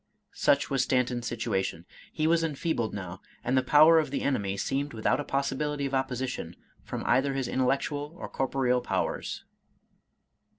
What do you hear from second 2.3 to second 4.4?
enfeebled now, and the power of the